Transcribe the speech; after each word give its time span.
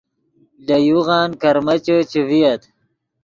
لے 0.65 0.77
یوغن 0.87 1.29
کرمیچے 1.41 1.95
چے 2.09 2.21
ڤییت 2.27 2.61